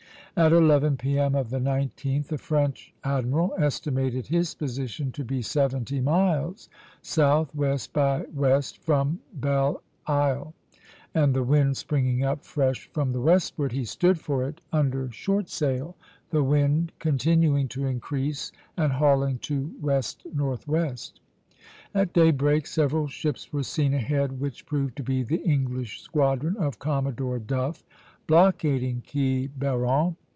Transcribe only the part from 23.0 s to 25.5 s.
ships were seen ahead, which proved to be the